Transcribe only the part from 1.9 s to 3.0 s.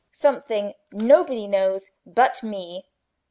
but me!